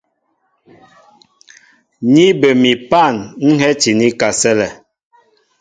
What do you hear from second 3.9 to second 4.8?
ní kasɛ́lɛ.